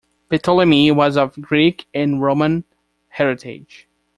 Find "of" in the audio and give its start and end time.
1.15-1.39